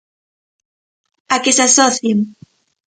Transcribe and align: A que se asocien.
A 1.35 1.35
que 1.43 1.51
se 1.57 1.63
asocien. 1.69 2.19